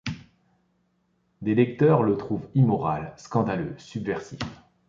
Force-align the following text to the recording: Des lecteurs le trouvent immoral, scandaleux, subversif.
Des 1.43 1.53
lecteurs 1.53 2.01
le 2.01 2.17
trouvent 2.17 2.49
immoral, 2.55 3.13
scandaleux, 3.17 3.75
subversif. 3.77 4.39